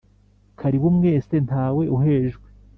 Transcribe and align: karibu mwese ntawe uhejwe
karibu 0.59 0.87
mwese 0.97 1.33
ntawe 1.47 1.83
uhejwe 1.95 2.47